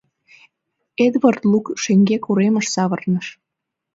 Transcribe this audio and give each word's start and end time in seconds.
Эдвард 1.05 1.41
лук 1.51 1.65
шеҥгек 1.83 2.23
уремыш 2.31 2.65
савырныш. 2.75 3.27